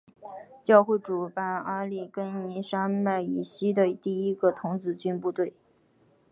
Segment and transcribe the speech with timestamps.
[0.63, 5.53] 教会主办阿利根尼山脉以西的第一个童子军部队。